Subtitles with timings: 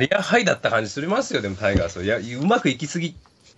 [0.00, 2.04] リアハイだった感じすりますよ、でもタイガースは。
[2.04, 3.14] いや、うまくいきすぎ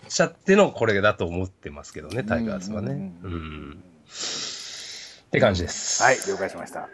[0.08, 3.12] ちゃってのこれだと思ってますけどね、タイガースはね。
[3.22, 3.34] ううん
[3.71, 3.72] ん。
[3.72, 6.02] って感じです。
[6.02, 6.81] はい、了解しました。
[6.81, 6.89] は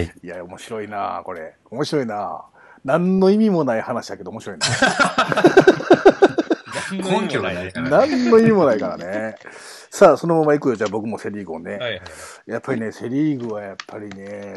[0.00, 0.12] い。
[0.22, 1.54] いや、面白いなこれ。
[1.70, 2.44] 面白いな
[2.84, 4.66] 何の意味もない話だけど面白いな
[7.20, 7.88] 根拠がないから。
[7.88, 9.36] 何の意味もないからね。
[9.90, 10.76] さあ、そのまま行くよ。
[10.76, 11.76] じゃあ僕もセリーグをね。
[11.76, 12.02] はいはい。
[12.46, 14.54] やっぱりね、セリーグはやっぱりね、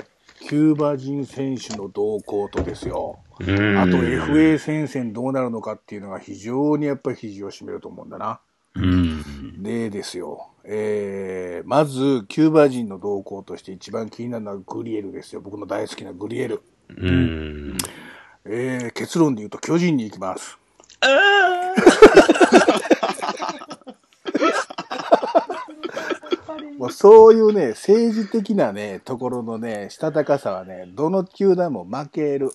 [0.48, 3.20] キューバ人選手の動向とですよ。
[3.40, 8.40] あと FA 戦線どうなるのかっていうのが非常にやっぱり肘を締めると思うんだな。
[8.76, 9.62] うん。
[9.62, 10.52] でですよ。
[10.64, 15.42] えー、まず、キューバ人の動向として一番気になるのはグリエルですよ。
[15.42, 16.62] 僕の大好きなグリエル。
[16.90, 17.78] うん。
[18.46, 20.58] えー、結論で言うと巨人に行きます。
[26.78, 32.52] もうそういうね、政治的なね、ところのね、したたかさはね、どの球団も負ける。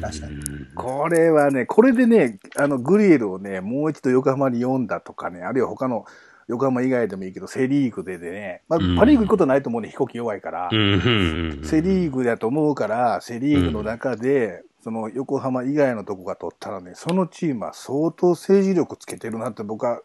[0.00, 0.42] 確かに。
[0.74, 6.04] これはね、これでね、あの、グリエルをね、もう一度横浜に読んだとかね、あるいは他の
[6.48, 10.68] 横浜以外でもいいけど、セリーグででね、まあ、うんパリーグ行くことないと思うね、飛行機弱いから。
[10.72, 11.62] うん。
[11.64, 20.00] セリーグだと思うから、セリーグの中で、その横浜以外のとこが取ったらね、そのチームは相当政治力つけてるなって僕は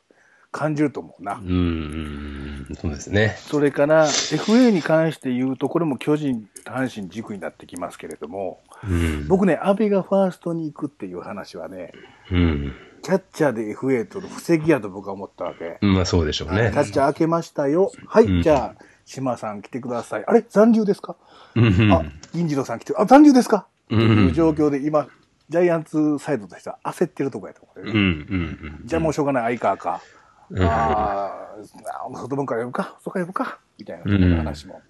[0.51, 1.35] 感じると思うな。
[1.35, 2.67] うん。
[2.79, 3.35] そうですね。
[3.37, 9.27] それから、FA に関して言うと、これも巨人、阪神軸になってきますけれども、うん。
[9.27, 11.91] 僕ね、阿部がファーストに行くっていう話はね、
[12.31, 12.73] うん。
[13.01, 15.77] キャッチャーで FA との布石やと僕は思ったわけ。
[15.81, 16.81] まあそうでしょうねキャ。
[16.81, 17.91] ッチャー開けましたよ。
[18.07, 20.25] はい、うんじゃあ、島さん来てください。
[20.27, 21.15] あれ残留ですか、
[21.55, 25.07] うんあ、銀次郎さん来て、あ、残留ですか、うんっていう状況で今、
[25.49, 27.95] ジャイアンツサイドとしては焦ってるとこやと思う、うん。
[27.95, 28.81] うん。
[28.83, 30.01] じゃあもうしょうがない、相川か。
[30.49, 34.81] うんああ、外分から呼ぶか、そこから呼ぶか、みたいな話も。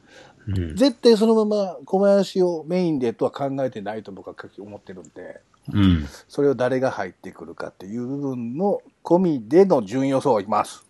[0.48, 0.76] うん。
[0.76, 5.42] 絶対そのまま小林をメインでとは考えてないと僕は思ってるんで、
[5.74, 6.08] うん。
[6.28, 10.86] それを誰が入ってくるかっていう部分の込みでの順位予想をいきます。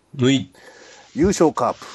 [1.16, 1.86] 優勝カープ。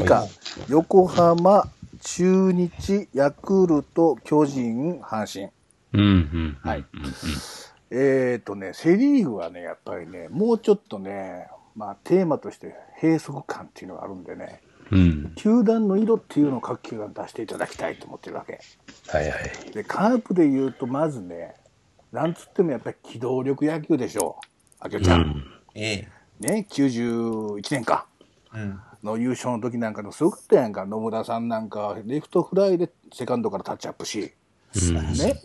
[0.00, 0.30] 以下、はい
[0.68, 1.68] 横浜、
[2.00, 5.50] 中日、ヤクルト、巨人、阪神。
[5.92, 6.00] うん。
[6.02, 6.58] うん。
[6.62, 6.84] はい。
[7.90, 11.46] えっ、とね、セリーグはね、やっぱりね、もうちょっとね、
[11.76, 14.60] まあテーマとして閉塞感っていうのがあるんでね、
[14.90, 15.32] うん。
[15.36, 18.60] 球団の色っていうのを各球団出していただきたいと思ってるわけ。
[19.08, 19.70] はいはい。
[19.72, 21.54] で、カープで言うと、まずね、
[22.12, 24.46] なんつってもやっぱり機動力野球でしょう。
[24.80, 25.20] あきおちゃん。
[25.20, 25.44] うん。
[25.74, 26.08] ええ。
[26.40, 28.06] ね、91年か。
[28.54, 28.80] うん。
[29.02, 30.84] の優勝の時なんかのすごかったやんか。
[30.84, 34.32] 野村さんなんか、レフトフライでセカンドからタッチアップし、
[34.74, 35.26] 素晴らしい。
[35.26, 35.42] ね、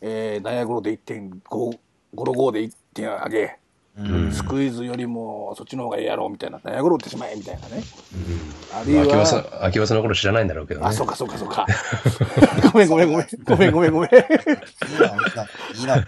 [0.00, 1.74] えー、内野ゴロで1点、ゴ
[2.14, 3.58] ゴロゴーで1点上げ、
[3.98, 4.32] うん。
[4.32, 7.82] スクイズよりもそっちの方がええやろみたいな、内野ゴロ打ってしまえみたいなね。
[8.72, 10.86] あるい秋葉さんは、、秋葉さんの頃知らないんだろうけどね。
[10.86, 11.66] あ、そうかそうかそうか。
[12.72, 13.26] ごめんごめんごめん。
[13.44, 14.10] ごめんごめんごめん。
[14.10, 14.28] いいの、い
[15.80, 15.98] いの。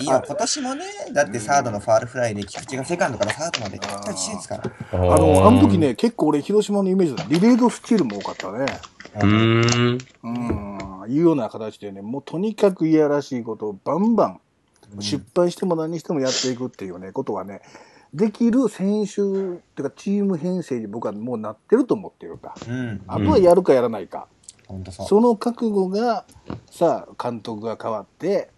[0.00, 0.22] いいの。
[0.26, 4.64] 今年もね、だってサードのファールフライで菊池がセカンドからサードまでタッチアップしてるんですから。
[4.92, 5.78] ああの、あの時。
[5.78, 8.66] ね、結構俺、広島のイメージだリレードスチールも多かったね。
[9.14, 9.26] うー
[9.94, 9.98] ん。
[10.24, 14.40] うん、いうような形でね、もうとにかくいやらしいことをバンバン、
[15.00, 17.62] 失敗しても何してもやっていくっていうね、ことはね、
[18.14, 19.24] できる選手ってい
[19.80, 22.54] うかチーム編成に僕はもうなってると思ってるんだ。
[22.66, 23.02] うん。
[23.06, 24.28] あとはやるかやらないか。
[24.66, 24.84] ほん。
[24.84, 26.24] その覚悟が、
[26.70, 28.50] さあ、監督が変わって、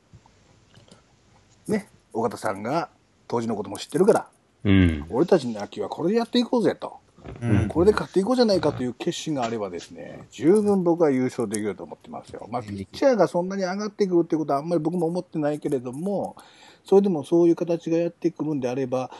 [1.66, 2.90] ね、尾形さんが
[3.26, 4.28] 当時のことも知ってるから、
[4.64, 5.06] うん。
[5.10, 6.99] 俺たちの野球はこれでやっていこうぜと。
[7.40, 7.68] うん。
[7.68, 12.46] これで勝っていこうじゃないかという決心があればですね、十分僕は優勝できると思ってますよ。
[12.50, 16.36] まあ、ピッチャーがそんなに上がってくるってことはあんまり僕も思ってないけれども、
[16.84, 19.10] それでもそういう形がやってくるんであれば、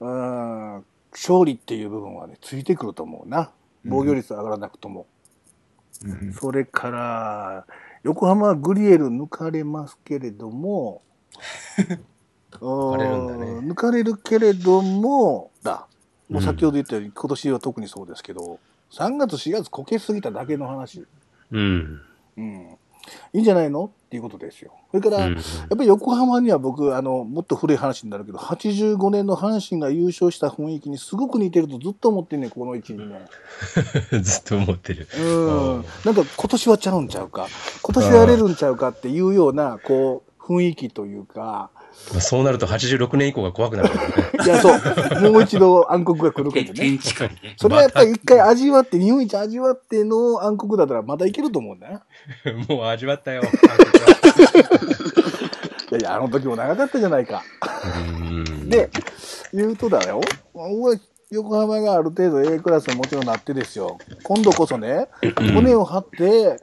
[0.00, 3.50] うーん、勝利っていう部分はね、ついてくると思うな。
[3.84, 5.00] 防御率上がらなくとも。
[5.00, 7.66] うんそれから、
[8.04, 11.02] 横浜はグリエル抜かれますけれども、
[12.52, 13.16] 抜かれる
[13.62, 15.87] 抜かれるけれども、だ。
[16.28, 18.58] もう先ほど言ったように、今年は特にそうですけど、
[18.92, 21.06] 3月、4月こけすぎただけの話。
[21.50, 22.00] うん。
[22.36, 22.78] うん。
[23.32, 23.86] いいんじゃないの？
[23.86, 24.72] っていうことですよ。
[24.90, 33.08] それから、うんやっぱり横浜には僕、あの、もっと古い話になるけど、85年の阪神が優勝した雰囲気にすごく似てるとずっと思ってんねん、この1、2
[34.10, 34.20] 年。
[34.22, 35.06] ずっと思ってる。
[35.18, 35.84] うん。
[36.04, 37.46] なんか今年はちゃうんちゃうか、
[37.82, 41.77] 今年はやれるんちゃうかっていうような、こう、雰囲気というか、まあ
[42.20, 44.14] そうなると86年以降が怖くなるからね。
[44.44, 46.78] いや、そう、もう一度暗黒が来るけどね。
[46.78, 47.54] 天地下にね。
[47.56, 52.00] それはやっぱり一回味わって、日本一味わっての暗黒だったらまだいけると思うんだよ。
[52.68, 53.42] もう味わったよ。
[55.90, 57.42] いやいや、あの時も長かったじゃないか。
[58.06, 58.90] うんで、
[59.52, 60.20] 言うとだよ。
[61.30, 63.98] 横浜がある程度 A クラスももちろんなってですよ。
[64.22, 65.08] 今度こそね、
[65.54, 66.58] 骨を張って、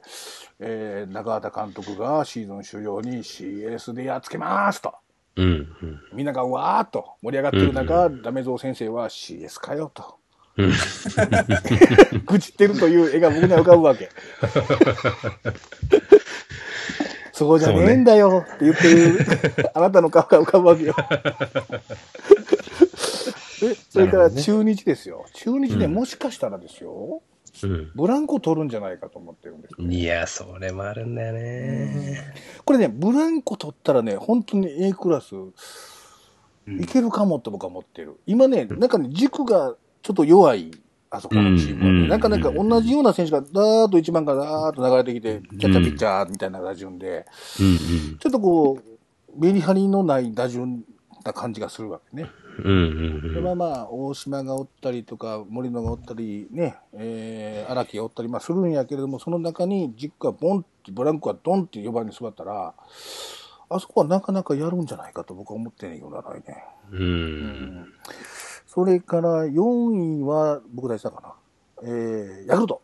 [0.58, 4.94] えー中畑監督がシーズン終了に CS でやっつけますと。
[5.36, 5.44] うん。
[5.44, 6.00] うん。
[6.12, 10.16] みんながわーっと盛り上がってる中、ダメゾウ先生は CS かよと。
[10.56, 10.72] うん。
[12.24, 14.08] 愚痴ってるという絵が僕には浮かぶわけ。
[17.32, 19.18] そうじゃねえんだよって言ってる、
[19.74, 20.94] あなたの顔が浮かぶわけよ。
[23.60, 25.26] で、それから中日ですよ。
[25.34, 27.20] 中日ね、うんもしかしたらですよ、
[27.62, 27.90] うん。
[27.94, 29.45] ブランコ取るんじゃないかと思って。
[29.78, 32.34] いや、それもあるんだよね。
[32.64, 36.82] これね、ブランコ取ったらね、本当に A クラスうん。
[36.82, 38.18] いけるかもって僕は思ってる。
[38.26, 40.70] 今ね、なんかね、軸がちょっと弱い、
[41.10, 42.08] あそこのチームはね、うん。
[42.08, 43.52] なかなか同じような選手がダー
[43.86, 47.26] ッと1番からダーッと流れてきて、キャッチャーピッチャーみたいな打順で、
[47.60, 48.18] うん。
[48.18, 50.84] ちょっとこう、メリハリのない打順
[51.24, 52.30] な感じがするわけね。
[52.58, 52.66] うん。
[52.66, 62.74] うんうんでまあまあ、大島がおったりとか、森野がおったり、ね、えー、荒木がおったり、まあするんやけれども、その中に軸がボンって、ブランコがドンって4番に座ったら、
[63.68, 66.56] あそこはなかなかやるんじゃないかと僕は思ってんねんけどな、来年。
[66.92, 67.00] うん。
[67.00, 67.92] うん。
[68.66, 71.34] それから4位は、僕大事だかな。
[71.82, 72.82] えー、ヤクルト。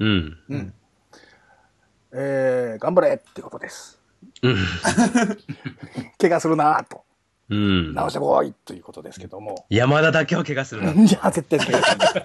[0.00, 0.38] うん。
[0.48, 0.74] うん。
[2.12, 4.00] えー、頑張れってことです。
[4.42, 4.56] うん。
[6.18, 7.04] 怪我するなと。
[7.50, 7.94] うん。
[7.94, 9.66] 直してこいということですけども。
[9.68, 11.06] 山田だけは怪我するな。
[11.06, 12.22] じゃあ絶対怪我する。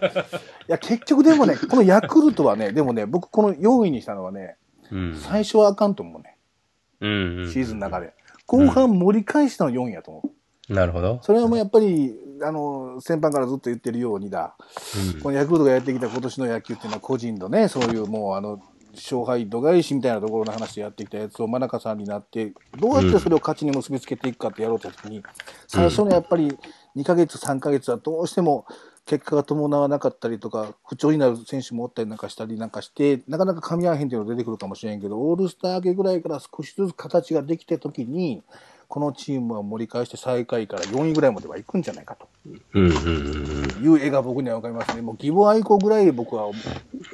[0.68, 4.56] いや、結局でもね、このヤクルトはね、でもね、僕この4位にしたのはね、
[4.92, 5.16] うん。
[5.16, 6.38] 最初はあかんと思うね。
[7.01, 7.07] う
[7.48, 7.51] ん。
[7.51, 8.13] シーズンの中で。
[8.45, 10.24] 後半盛り返したの4位やと思
[10.69, 10.74] う。
[10.74, 11.19] なるほど。
[11.24, 14.56] それはもうやっぱり、あの、先般からずっと言ってるようにだ、
[15.21, 18.62] このヤクルトがやってきた今年の野球っていうのは個人のね、そういうもうあの、
[18.94, 25.24] 勝敗度外視みたいなところの話でやってきたやつを真中さんになって、どうやってそれを勝ちに結びつけていくかってやろうとしたときに、
[25.68, 26.58] 最初のやっぱり
[26.96, 28.66] 2ヶ月、3ヶ月はどうしても
[29.06, 38.44] 結果が伴わなかったりとか、不調になる選手もおったりなんかしたりなんかして、なかなか噛み合わへんっていうのが出てくるかもしれんけど、オールスター明けぐらいから少しずつ形ができたときに、
[38.90, 42.28] このチームは盛り返して最下位から4位ぐらいまでは行くんじゃないかと。
[42.46, 42.62] うん。
[42.74, 42.92] うん。
[42.92, 42.92] う
[43.80, 43.84] ん。
[43.84, 45.02] いう絵が僕には分かりますね。
[45.04, 46.50] もう義母愛好ぐらい僕は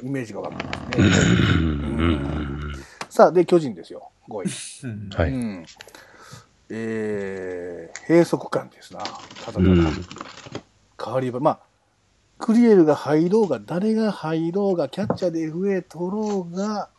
[0.02, 0.64] イメージが分か
[0.96, 1.36] りますね。
[1.60, 2.72] うん。
[3.10, 4.10] さあ、で、巨人ですよ。
[4.28, 4.90] 5位。
[4.90, 5.30] うんはい。
[5.30, 5.66] うん。
[6.70, 9.00] えー、閉塞感ですな。
[9.00, 9.58] ただただ。
[9.60, 9.86] うん
[11.02, 11.60] 変わりば、まあ、
[12.38, 16.90] クリエルが入ろうが、誰が入ろうが、キャッチャーで FA 取ろうが、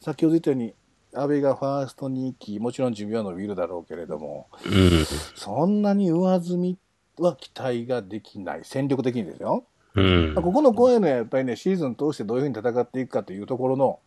[0.00, 0.74] 先ほど言ったように、
[1.14, 5.04] 安倍がファーストに行き、もちろん寿命は伸びるだろうけれども、うん。
[5.34, 6.78] そんなに上積み
[7.18, 8.60] は期待ができない。
[8.64, 9.64] 戦力的にですよ。
[9.94, 10.42] うんまあ。
[10.42, 13.98] ここの怖いのはやっぱりね、シーズン通してどういうふうに戦っていくかというところの、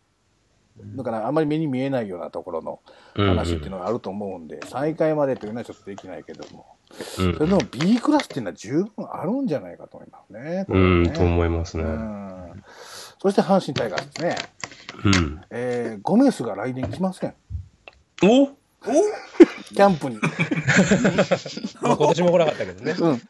[0.96, 2.80] だからあまり目に見えないようなところの
[3.14, 6.66] 話っていうのがあると思うんで、最下位までというのはちょっとできないけども、
[7.18, 10.64] うんそれでも B クラスっていうのは十分あるんじゃないかと思いますね。
[10.66, 11.02] これはうん。
[11.04, 11.84] ねと思いますね。
[11.84, 12.62] うん
[13.22, 14.36] そして阪神タイガースですね。
[15.04, 15.40] うん。
[15.50, 17.34] えー、ゴメスが来年来ません。
[18.24, 18.48] お？
[19.72, 20.16] キャンプに。
[21.80, 22.96] まあ今年も来なかったけどね。
[22.98, 23.22] うん。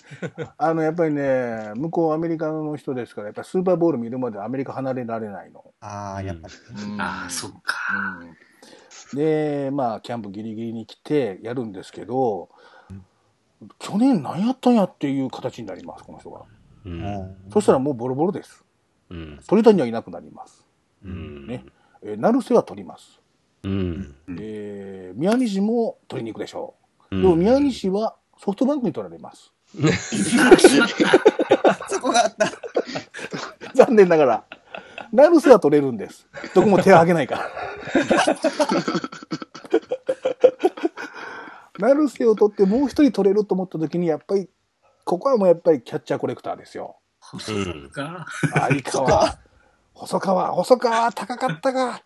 [0.56, 5.62] あの、やっぱりね、向こうアメリカの人ですから、やっぱりスーパーボール見るまでアメリカ離れられないの。
[5.82, 6.54] ああ、やっぱり。
[6.84, 8.18] うんああ、そっか。
[8.20, 8.36] うん
[9.14, 12.48] で、まあ、キャンプギリギリに来てやるんですけど、
[13.78, 16.42] 去年何やったんやっていう形になります、この人が。
[16.86, 17.36] うん。
[17.52, 18.61] そしたらもうボロボロです。
[19.12, 19.40] うん。
[19.46, 20.66] 鳥谷はいなくなります。
[21.04, 21.46] うん。
[21.46, 21.64] ね。
[22.02, 23.20] えー成瀬は取ります。
[23.62, 24.14] うん。
[24.38, 26.74] えー宮西も取りに行くでしょ
[27.10, 27.16] う。
[27.16, 29.52] うんでも宮西はソフトバンクに取られます。
[31.88, 32.50] そこがあった。
[33.76, 34.44] 残念ながら。
[35.12, 36.26] 成瀬は取れるんです。
[36.54, 37.50] どこも手を挙げないから。
[41.78, 44.48] 成瀬を取ってもう一人取れると思った時に、やっぱり、
[45.04, 46.96] ここはもうやっぱりキャッチャーコレクターですよ。
[47.32, 47.52] う
[47.86, 47.90] ん。
[47.90, 48.26] か。
[48.54, 49.38] 相川、
[49.94, 52.02] 細川、細川、高かったか。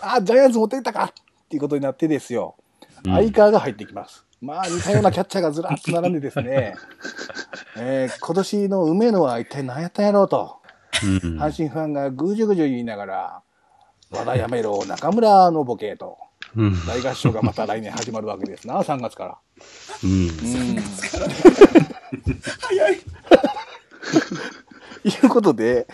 [0.00, 1.04] あ、ジャイアンツ持っていったか。
[1.04, 2.56] っていうことになってですよ。
[3.04, 4.24] 相川が入ってきます。
[4.40, 6.76] まあ、似たようなキャッチャーがずらっと並んでですね、
[7.76, 10.58] えー今年の梅野は一体何やったんやろうと、
[11.02, 11.38] うん。
[11.40, 13.42] 阪神ファンがぐじゅぐじゅ言いながら、
[14.10, 16.18] 和田やめろ、中村のボケと、
[16.56, 16.86] うん。
[16.86, 19.38] 大合唱がまた来年始まるわけですな、3月から。
[20.04, 20.10] うん。
[20.10, 20.76] うん。
[22.60, 23.00] 早い。
[25.08, 25.86] いうことで、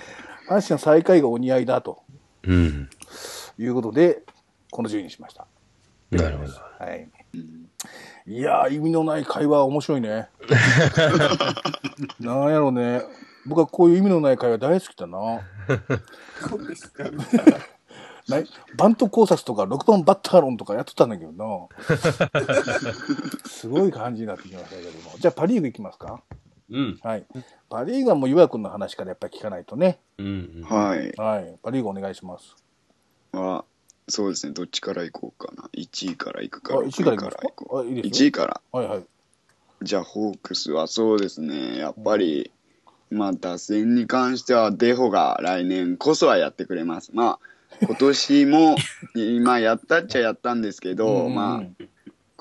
[0.48, 2.02] 阪神の最下位がお似合いだと
[2.46, 2.88] うん。
[3.58, 4.22] いうことで、
[4.70, 5.46] この順位にしました。
[6.10, 6.52] なるほど。
[6.78, 7.08] はい。
[8.26, 10.28] いやー、意味のない会話面白いね。
[12.20, 13.02] なんやろうね。
[13.46, 15.40] 僕はこういう意味のない会話大好きだな。
[16.48, 17.04] そうですか。
[18.26, 18.46] ない
[18.78, 21.68] バント考察とか6番バッター論とかやってたんだけどな。
[23.46, 25.18] すごい感じになってきましたけども。
[25.18, 26.22] じゃあパリーグいきますか。
[26.70, 26.98] うん。
[27.02, 27.26] はい。
[27.68, 29.98] パリーグはもう岩君の話からやっぱり聞かないとね。
[30.18, 30.64] うん。
[30.68, 31.12] はい。
[31.16, 31.58] はい。
[31.62, 32.56] パリーグお願いします。
[33.32, 33.64] は、
[34.08, 35.68] そうですね、どっちから行こうかな。
[35.74, 38.32] 1位から行くか、あ、6 1位から行こあ、いいうで1すよ位。
[38.32, 38.60] から。
[38.72, 39.04] はいはい。
[39.82, 42.50] じゃあ、ホークスはそうですね、やっぱり、
[43.10, 47.10] まあ、打線に関しては、デホが来年こそはやってくれます。
[47.12, 48.76] まあ、今年も、
[49.14, 51.84] 今やったっちゃやったんですけど、うんまあ、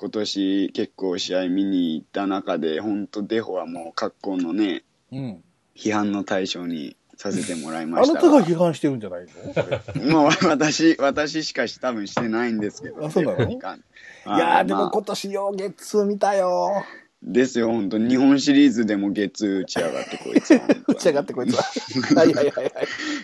[0.03, 4.83] 今年結構試合見に行った中で、本当デホはもう格好のね、
[5.13, 5.43] うん。
[5.77, 9.53] 批判の対象にさせてもらいあましたなたが批判してるんじゃないの？
[9.53, 13.05] こ れもう私、私しかし多分してないんですけど。
[13.05, 13.49] あそうなの？
[13.49, 16.83] いやー、でまあも今年ようゲッツー見たよ。
[17.25, 20.61] ですよ、本当日本シリーズでも月打ち上がってこいつは。
[20.89, 21.63] 打ち上がってこいつは。
[22.19, 22.71] はいはいはいはい。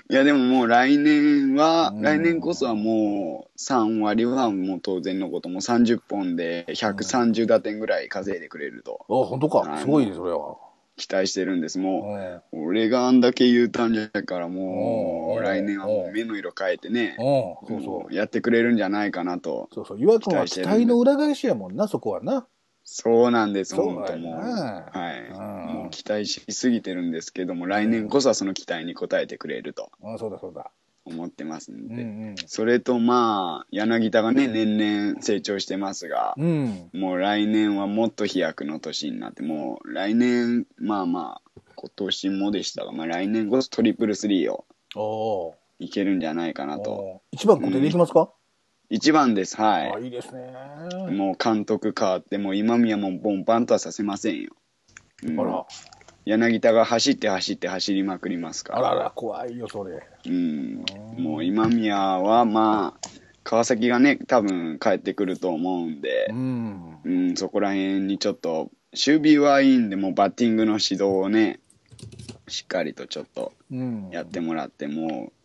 [0.09, 9.77] いや、でももう来年は、うん来年こそはもう3割はもう当然のこと、もう30本で130打点ぐらい稼いでくれるとあ、本当か。
[9.79, 10.55] すごいね、それは。
[10.95, 11.79] 期待してるんです。
[11.79, 12.17] も
[12.51, 19.67] う俺があんだけ言うたんじゃから、もう来年はもう目の色変えてね、うん、そうそもうやってくれるんじゃないかなと。
[19.71, 19.75] う。
[19.75, 19.99] そうそう。
[19.99, 22.47] 岩井君は期待の裏返しやもんな、そこはな。
[22.83, 24.39] そうなんです、そうだよ本当もう。
[24.39, 25.23] なはい。
[25.27, 30.71] うんもう期待しすぎてるんですけども、来年こそはその期待に応えてくれるとあそうだそうだ。
[31.05, 32.47] 思ってますんうんで。
[32.47, 36.89] それとまあ、柳田がね、年々成長してますが、うん。
[36.93, 36.99] うん。
[36.99, 46.91] もう来年はもっと飛躍の年になって、もう来年、まあまあ、今年もでしたが、まあ来年こそトリプルスリーをおーいけるんじゃないかなと。
[46.91, 47.19] おー。
[47.31, 48.29] 一番固定でいきますか、
[48.89, 50.05] 一番です、あはい。
[50.05, 50.51] いいですね。
[51.11, 54.51] もう監督変わって、もう今宮もボンバンとはさせませんよ。
[55.23, 55.65] うんあら、
[56.25, 58.91] 柳田が走って走って走りまくりますから。
[58.91, 60.01] あらら、怖いよ、それ。
[60.25, 60.83] うん、
[61.17, 63.09] もう今宮はまあ、
[63.43, 66.97] 川崎がね、多分帰ってくると思うんでう、ん。
[67.03, 71.59] うん、そこら辺にちょっと、守備はいいんで、もうバッティングの指導をね、
[72.47, 74.09] しっかりとちょっとうん。
[74.11, 75.38] やってもらって、もう、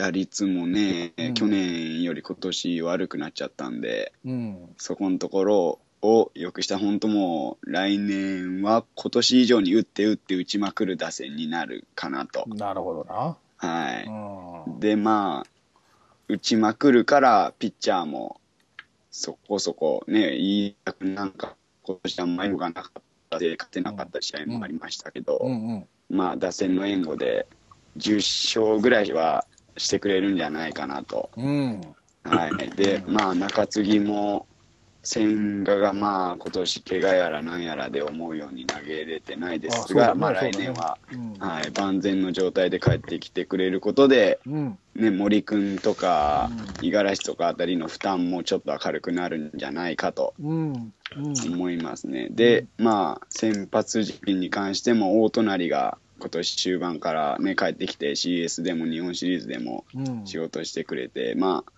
[0.00, 4.74] 打率もね、うん去年より今年悪くなっちゃったんで、うん。
[4.78, 12.46] そこのところを良くした、本当もう、来年は今年以上に打って打って打ちまくる打線になるかなと。
[12.48, 13.36] なるほどな。
[13.58, 14.06] はい。
[14.66, 14.80] うん。
[14.80, 15.50] で、まあ、
[16.28, 18.40] 打ちまくるから、ピッチャーも、
[19.10, 25.86] そこそこね、いい役なんか、今年あんまり良くなかったで、勝てなかった試合もありましたけど、うんうん。
[26.08, 27.46] まあ、打線の援護で、
[27.98, 29.44] 10勝ぐらいは
[29.80, 31.30] してくれるんじゃないかなと。
[31.36, 31.80] うん。
[32.22, 32.56] はい。
[32.76, 34.46] で、まあ、中継ぎも、
[35.02, 41.38] 千賀がまあ、今年怪我やらなんやらで思うように投げれてないですが、まあ、来年は、うん。
[41.38, 44.78] はい、万全の状態で帰ってきてくれることで、うん。
[44.94, 46.50] ね、森君とか
[46.82, 50.72] う五十嵐とかあたりの負担もちょっと軽くなるんじゃないかとうん。
[51.16, 51.54] うん。
[51.54, 52.28] 思いますね。
[52.30, 60.26] で、まあ、先発陣に関しても大隣が今年終盤からね、帰ってきて CS でも日本シリーズでもうん。
[60.26, 61.72] 仕事してくれて、まあ、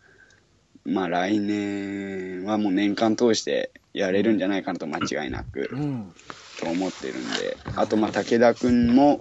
[0.85, 6.13] まあ来年はもう年間通してやれるんじゃないかなと間違いなくうん。
[6.61, 9.21] と思ってるんで、あとまあ武田君も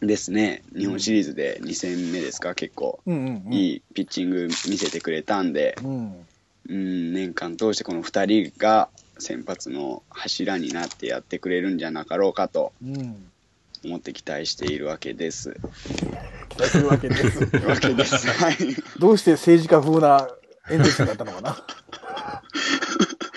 [0.00, 3.42] ですね、日本シリーズで2戦目ですか、結構うん。
[3.46, 3.52] うん。
[3.52, 6.26] いいピッチング見せてくれたんで、うん。
[6.68, 13.32] うん、年間通してこの2人が先発の柱になってやってくれるんじゃなかろうかとうん。
[13.88, 15.56] 思って期待しているわけです。
[16.50, 17.40] 期待するわけです。
[17.66, 18.28] わけです。
[18.30, 18.56] はい。
[18.98, 20.28] どうして政治家風な
[20.70, 21.62] 演説になったのかなは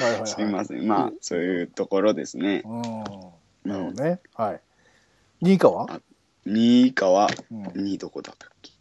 [0.08, 0.28] いはいはい。
[0.28, 0.88] すみません。
[0.88, 2.64] まあ、そういうところですね。
[2.66, 2.82] うん。
[3.72, 4.20] なるほどね。
[4.36, 4.62] はい。
[5.44, 5.88] 2位以下は
[6.46, 8.72] 2位以下は、うん2位どこだったっけ？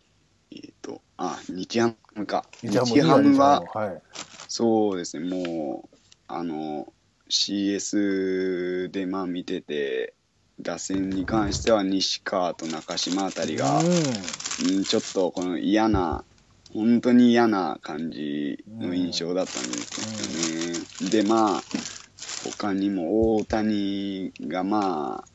[0.52, 2.44] えっ、と、あ、日ハムか。
[2.62, 4.02] 日ハムは、はい。
[4.48, 5.96] そうですね、もう、
[6.26, 6.92] あの、
[7.28, 10.14] CS でまあ見てて、
[10.62, 16.24] 打線に関しては西川と中島あたりが、うん、ちょっとこの嫌な、
[16.72, 21.10] 本当に嫌な感じの印象だったんですよね。
[21.10, 21.62] で、まあ、
[22.44, 25.28] 他にも大谷がまあ、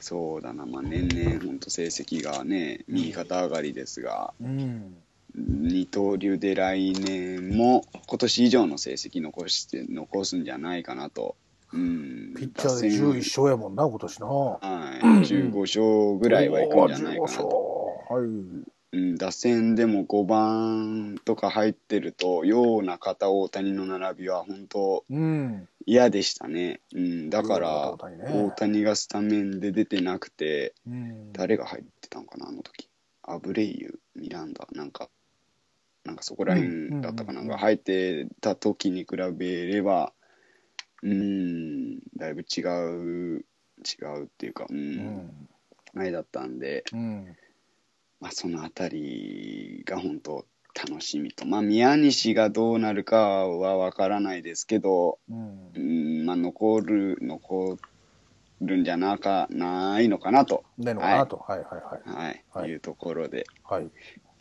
[0.00, 4.60] そうだな、まあ、年々本当成績がね、右肩上がりですが、うん。
[4.60, 5.68] うん。
[5.68, 11.36] 二刀流で来年も今年以上の成績残して、残すんじゃないかなと。
[11.72, 14.26] うん、ピッチャーで11勝やもんな、今年な。
[14.26, 17.46] はい、15勝ぐらいはいくんじゃないかなと。
[17.46, 18.80] おー15勝はい。
[18.92, 25.68] うん、打線でも5番とか入ってると、ような方、大谷の並びは本当うん。
[25.86, 26.80] 嫌でしたね。
[26.92, 31.32] うん、だから、大谷がスタメンで出てなくて、うん。
[31.32, 32.88] 誰が入ってたのかな、あの時。
[33.22, 35.08] アブレイユ、ミランダ、なんか、
[36.04, 40.12] なんかそこら辺だったかな、うんうんうんうんが入ってた時に比べれば、
[41.02, 43.44] うん、だいぶ違う、
[43.80, 45.48] 違うっていうか、う、うんん。
[45.96, 47.36] あれだったんで、うん。
[48.20, 50.44] まあ、そのあたりが本当
[50.88, 51.46] 楽しみと。
[51.46, 53.16] まあ、宮西がどうなるか
[53.46, 57.78] はわからないですけど、うんうん、まあ、残る、残
[58.60, 60.64] るんじゃなか、ないのかなと。
[60.76, 61.38] ないのかなと。
[61.38, 62.24] はいはいはい。
[62.24, 62.44] はい。
[62.52, 63.46] はいいうところで。
[63.64, 63.90] はい。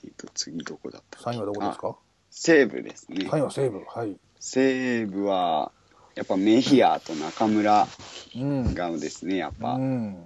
[0.04, 1.98] えっと、次どこだった3位はどこですか？
[2.30, 3.26] 西武ですね。
[3.30, 3.84] ?3 位は西武。
[3.88, 4.18] はい。
[4.40, 5.72] 西武は、
[6.20, 7.88] やっぱメヒアと中村
[8.36, 8.74] うん。
[8.74, 9.76] がですね、やっぱ。
[9.76, 10.18] うん。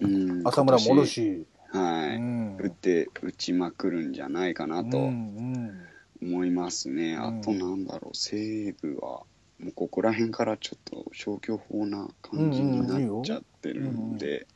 [0.00, 1.06] うん浅村もおる。
[1.08, 1.44] し。
[1.72, 2.14] はい。
[2.14, 5.80] うん打って、打ちまくるんじゃないかなとうん
[6.22, 7.14] 思いますね。
[7.14, 9.24] うんあとなんだろう、西武は、
[9.58, 14.46] もうここら辺からちょっと消去法な感じになっちゃってるんで、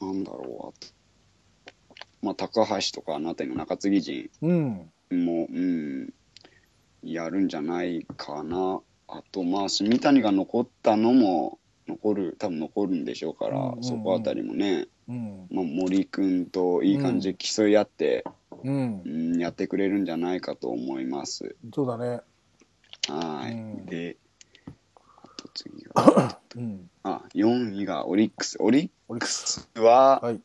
[0.00, 0.14] うん。
[0.14, 1.72] なんだろう、あと、
[2.22, 4.90] まあ、高橋とかあの辺りの中継ぎ陣うん。
[5.10, 6.08] も、うん、
[7.02, 8.80] やるんじゃないかな。
[9.08, 15.46] あと、まあ、住谷が残ったのも、残る、多分残るんでしょうから、うんうんうんそこあたりもね、うん。
[15.50, 18.24] まあ、森君といい感じで競い合って、
[18.62, 19.08] うんう。
[19.08, 21.56] ん、やってくれるんじゃないかと思います。
[21.74, 22.20] そうだね。
[23.08, 23.52] はい。
[23.52, 24.16] うんで、
[24.66, 26.90] あと次が、 うん。
[27.02, 28.56] あ、4位がオリックス。
[28.60, 29.26] オリック。
[29.26, 30.40] スは、はい。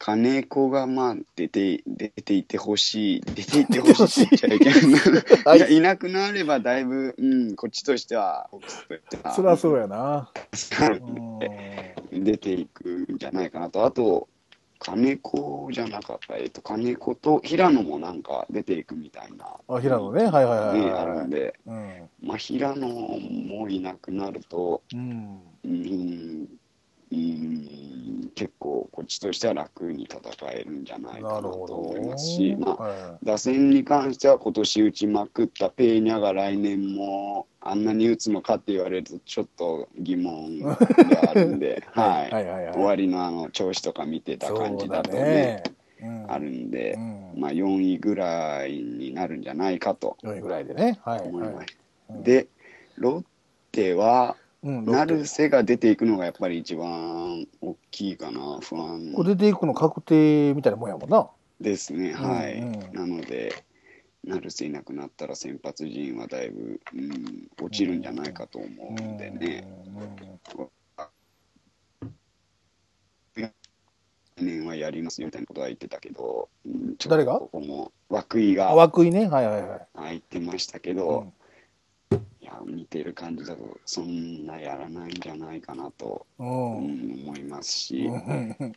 [0.00, 8.48] 金子がまあ出て、出ていてほしい、出ていてほしいって言っちゃいけない いいなくなればだいぶ、うん、こっちとしては、
[9.36, 10.30] そりゃそうやな。
[12.12, 13.84] う出ていくんじゃないかなと。
[13.84, 14.26] あと、
[14.78, 19.76] 金子じゃなかった、えっと、金子と平野もなんか出ていくみたいな、ん。
[19.76, 20.24] あ、平野ね。
[20.24, 21.18] はいはいはいね、あはい。
[21.18, 22.08] るんで、うん。
[22.22, 25.40] まあ、平野もいなくなると、うん。
[25.62, 26.48] うん、
[27.12, 30.20] うん、結構こっちとしては楽に戦
[30.52, 31.48] えるんじゃないかなと。
[31.48, 40.78] 思いますし、まあ、は打線に関しては今年打ちまくったペーニャが来年もあんなに打つのかって言われるとちょっと疑問が
[41.30, 41.98] あるんで、 い。
[41.98, 42.74] はいはいはいはい。
[42.74, 45.62] 終わりのあの調子とか見てた感じだとね
[46.28, 47.40] あるんでう、ん。
[47.40, 51.00] まあ、4位ぐらいになるんじゃないかと4位ぐらいでね。
[51.04, 51.20] はい
[52.22, 52.48] で
[52.96, 53.24] ロッ
[53.72, 61.28] テはうん、成瀬が出ていくのがやっぱり一番大きいかな不安出ていくの確定みたいなもんやもんな。
[61.60, 62.74] ですね、はい、うん。
[62.74, 63.64] うんなので、
[64.22, 69.66] 成瀬いなくなったら先発陣はだいぶ、うん、落ちるんじゃないかと思うんでね、
[73.34, 73.50] 来
[74.36, 77.38] 年はやりますよみたいなことは言ってたけど、うん誰が？
[77.38, 79.26] ここも涌井あ、が涌井ね。
[79.26, 79.86] はいはいはい。
[79.94, 81.32] 入ってましたけうど、
[82.50, 86.44] や、見てる感じだと、そんなやらないんじゃないかなと、う。
[86.44, 88.76] うんん、思いますし、うん。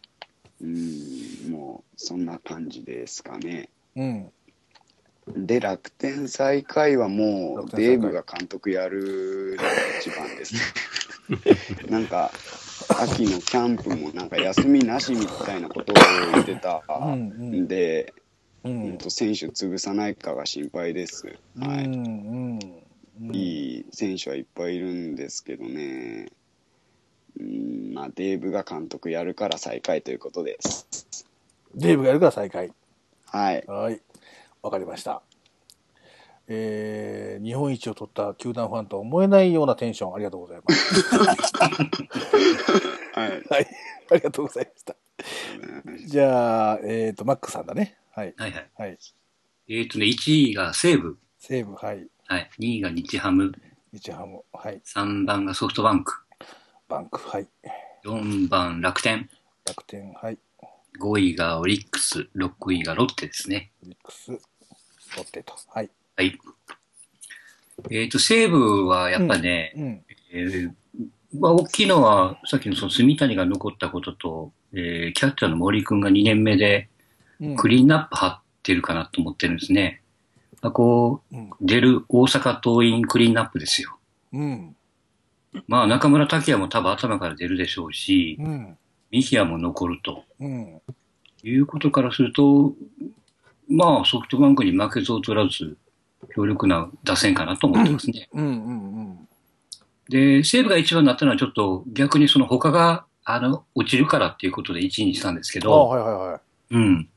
[0.62, 3.69] うん、もうそんな感じですかね。
[3.95, 4.31] うん。
[5.36, 10.62] で、楽天最下位はもう、デーブが監督やるのが一番ですね。
[11.89, 12.31] なんか、
[12.99, 18.13] 秋のキャンプもなんか休みなしみたいなことを言ってたうんんで、
[18.63, 21.39] ううんん、と選手潰さないかが心配です。
[21.59, 21.86] はい。
[21.86, 21.93] うん。
[21.93, 22.83] うん。
[23.21, 26.32] いい選手はいっぱいいるんですけどね。
[27.39, 31.17] うん、まあ、デーブが監督やるから最下位ということです。
[31.76, 32.71] デーブがやるから再開。
[33.26, 33.63] はい。
[33.67, 34.02] はい。
[34.62, 35.21] わかりました。
[36.47, 41.15] えー、日本一を取った球団ファンとは思えないようなテンションありがとうございます。
[43.13, 43.43] はい。
[43.49, 43.67] はい。
[44.12, 44.95] ありがとうございました。
[46.06, 47.97] じゃあ、えっ、と、マックさんだね。
[48.12, 48.34] はい。
[48.38, 48.71] はいはい。
[48.78, 48.97] はい。
[49.69, 51.17] えっ、とね、1位が西武。
[51.39, 52.08] 西武、はい。
[52.27, 52.49] はい。
[52.59, 53.51] 2位が日ハム。
[53.91, 54.81] 日ハム、はい。
[54.86, 56.13] 3番がソフトバンク。
[56.88, 57.47] バンク、はい。
[58.05, 59.29] 4番楽天。
[59.65, 60.38] 楽天、はい。
[61.01, 62.29] 5位がオリックス。
[62.36, 63.71] 6位がロッテですね。
[63.83, 64.38] オリックス、ロ
[65.17, 65.53] ッテと。
[65.67, 65.89] はい。
[66.15, 66.39] はい。
[67.91, 70.05] えっ、と、西武はやっぱね、うん。
[70.31, 70.71] えー
[71.39, 76.89] まあ、大きいのは、さっきのその住谷が残ったことと、えーキャッチャーの森君が2年目で
[77.41, 77.55] うん。
[77.55, 80.03] クリーンナップ張ってるかなと思ってるんですね。
[80.63, 81.49] まあ、こう、うん。
[81.62, 83.97] 出る大阪桐蔭クリーンナップですよ。
[84.32, 84.76] うん。
[85.67, 88.78] まあ、中村拓也も多分頭から出るでしょうし、うん。
[89.12, 90.82] ミヒアも残るとうん。
[91.43, 92.73] いうことからすると、
[93.69, 95.78] まあ、ソフトバンクに負けず劣らず、
[96.34, 98.30] 強力な打線かなと思ってますね。
[98.32, 98.45] うん。
[98.45, 98.49] う
[99.02, 99.28] ん。
[100.10, 106.39] で、西武が一番になったのはちょっと逆にその他が、あの、落ちるからっていうことで1位にしたんですけあど、はいはいはい。
[106.71, 107.10] うん。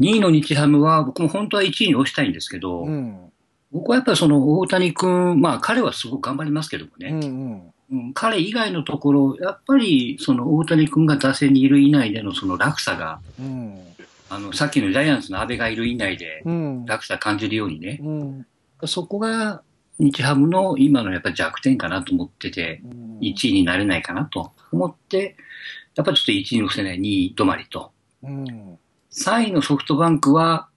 [0.00, 3.32] 2位の日ハムは僕も本当は1位に押したいんですけど、うん。
[3.72, 7.22] 僕はやっぱりその大谷君、まあ彼はすごく頑張りますけどもね、うん。
[7.22, 7.72] うん。
[7.90, 13.78] うん彼以外のところ、やっぱりその大谷君が打線にいる以内でのその落差が、うん。
[14.28, 16.86] あの、さっきのジャイアンツの阿部がいる以内でうん。
[16.86, 18.46] 落差感じるようにね、うん。
[18.86, 19.62] そこが
[19.98, 22.82] 日ハムの今のやっぱり弱点かなと思ってて、
[23.20, 25.36] 1位になれないかなと思って、
[25.94, 27.92] やっぱりちょっと1位に乗せない2位止まりと。
[28.22, 28.78] うん。
[29.16, 30.68] 3位のソフトバンクは、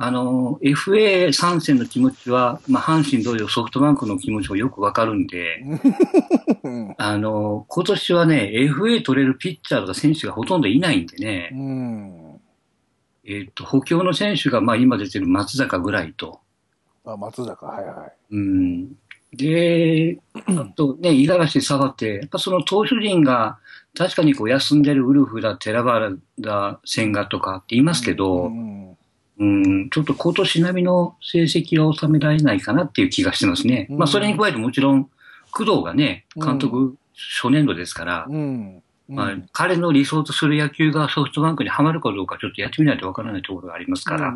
[0.00, 5.64] あの、FA 参戦の気持ちは、まあ、阪神同様ソフトバンクの気持ちもよくわかるんで、
[6.62, 6.94] うん。
[6.96, 12.40] あの、今年はね、FA 取れるピッチャーとか選手がほとんどいないんでね、うん。
[13.24, 16.40] えっ、と、補強の選手が、まあ、今出てる松坂ぐらいと、
[17.04, 18.12] あ、松坂、はいはい。
[18.30, 18.96] うん。
[19.32, 23.58] で、あ とね、五十嵐下がって、やっぱその投手陣が、
[23.96, 28.96] 確かにこう休んでるウルフだ、寺原だ、千賀とかって言いますけど、うん。
[29.40, 33.86] うん、ちょっと今年並みの成績は収められないかなっていう気がしてますね。
[33.88, 35.08] うんまあそれに加えてもちろん、
[35.52, 38.82] 工藤がね、監督初年度ですから、うん。
[39.08, 44.34] まあ、彼の理想とする野球がソフトバンクにはまるかどうかちょっとやってみないとわからないところがありますから、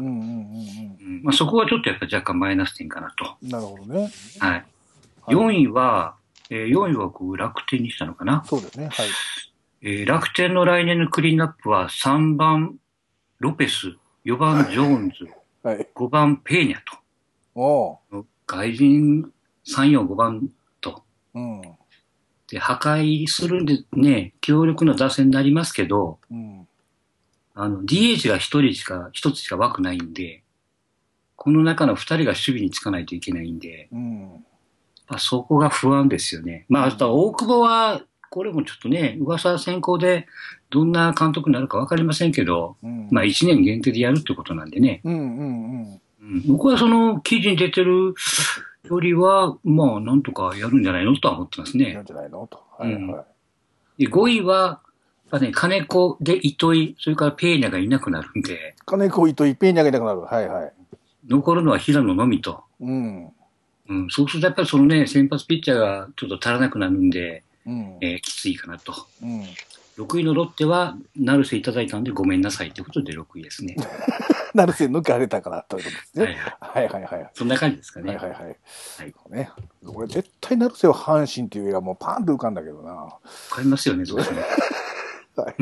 [1.33, 3.37] そこはちょっとやっぱ若干マイナス点かなと。
[3.43, 3.49] うん。
[3.51, 4.11] なるほどね。
[4.39, 4.65] はい。
[5.27, 6.17] はい4位は、
[6.51, 8.45] えー4位はこう楽天にしたのかな。
[8.47, 8.89] そうですね。
[8.91, 9.07] はい。
[9.83, 12.77] えー楽天の来年のクリーンナップは3番
[13.39, 15.29] ロペス、4番ジョーンズ、
[15.63, 15.89] はい。
[15.95, 16.79] 5番ペーニャ。
[16.85, 18.01] と。
[18.47, 19.31] 外人
[19.67, 20.49] 3、4、5番
[20.81, 21.05] と。
[21.35, 21.63] うん。
[22.49, 26.69] で、破壊するんでね、強力な打線になりますけど、うん。
[27.55, 30.43] あの、DH が1人しか、1つしか枠ないんで、
[31.37, 34.45] この中の2人が守備につかないといけないんで、うん。
[35.13, 36.65] まあ、そこが不安ですよね。
[36.71, 40.27] まあ、あとは大久保は、これもちょっとね、噂先行で、
[40.71, 43.09] どんな監督になるかわかりませんけど、うん。
[43.11, 45.03] まあ、1年限定でやるってことなんでね。
[45.05, 46.01] うんうんうん。
[46.23, 48.15] うん、僕はその記事に出てる
[48.85, 52.05] よりは、まあ、なんとかやるんじゃないのとは思ってますねなん。
[52.07, 52.59] じゃないのと。
[52.79, 53.27] はいは
[53.99, 54.05] い。
[54.07, 54.81] で5位は、やっ
[55.31, 60.23] ぱね、金子で糸井、それからペーニャがいなくなるんで、金子糸いっぺんにあげたくなる。
[60.23, 60.73] はいはい。
[61.29, 62.65] 残るのは平野のみと。
[62.81, 63.31] うん。
[63.89, 67.99] うん、そうするとやっぱりそのね、先発ピッチャーがちょっと足らなくなるんで、うん。
[68.01, 68.95] えーきついかなと。
[69.23, 69.45] うん。
[69.99, 73.77] 6位のロッテは、成瀬いただいたんでごめんなさいってことで6位ですね。
[74.55, 76.39] なるせ抜かれたからということですはいね。
[76.61, 76.89] はい。
[76.89, 77.31] はいはいはい。
[77.35, 78.15] そんな感じですかね。
[78.15, 78.43] はいはいはい。
[78.43, 79.51] はいね。
[79.87, 82.93] 俺絶対成瀬は阪神っていう映画もうパンと浮かんだけどな。
[82.93, 83.19] わ
[83.51, 84.41] かりますよね、どうしても。
[85.37, 85.55] はい。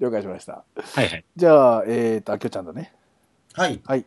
[0.00, 0.64] 了解しました。
[0.76, 1.24] はいはい。
[1.36, 2.92] じゃあ、えっ、と、あきょちゃんだね。
[3.52, 3.80] はい。
[3.84, 4.04] はい。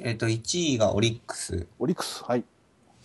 [0.00, 2.22] えっ、と、1位がオリックス、オリックス。
[2.24, 2.44] はい。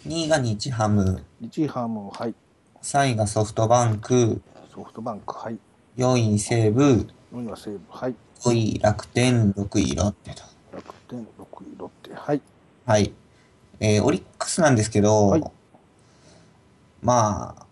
[0.08, 2.10] 2位が日ハム、日ハム。
[2.12, 2.36] はい。
[2.82, 4.42] 3位がソフトバンク、
[4.74, 5.34] ソフトバンク。
[5.34, 5.58] はい。
[5.98, 7.80] 4位西武、4位は西武。
[7.90, 8.16] はい。
[8.42, 10.44] 5位楽天、6位ロッテと。
[10.74, 12.14] 楽天、6位、ロッテ。
[12.14, 12.42] はい。
[12.86, 13.14] はい。
[13.80, 15.44] えーオリックスなんですけど、はい
[17.02, 17.66] まあ、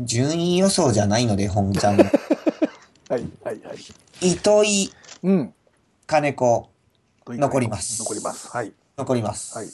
[0.00, 2.04] 順位予想じゃないので、本ちゃんの。
[3.08, 3.24] はい。
[3.44, 3.60] はい。
[3.60, 3.78] はい。
[4.20, 4.90] 糸井、
[5.22, 5.54] うん。
[6.06, 6.71] 金子、
[7.28, 8.48] 残ります残ります。
[8.50, 8.72] はい。
[8.98, 9.56] 残ります。
[9.56, 9.68] はい。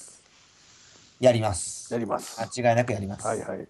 [1.21, 1.93] やります。
[1.93, 2.41] やります。
[2.41, 3.27] 間違いなくやります。
[3.27, 3.67] はいはい。